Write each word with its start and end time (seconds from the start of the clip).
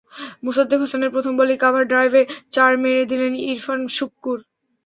মোসাদ্দেক 0.43 0.79
হোসেনের 0.81 1.13
প্রথম 1.15 1.33
বলেই 1.39 1.61
কাভার 1.63 1.83
ড্রাইভে 1.87 2.21
চার 2.51 2.71
মেরে 2.83 3.03
দিলেন 3.11 3.33
ইরফান 3.45 3.79
শুক্কুর। 3.97 4.37